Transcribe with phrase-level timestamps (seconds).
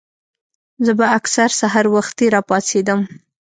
[0.85, 2.99] زۀ به اکثر سحر وختي راپاسېدم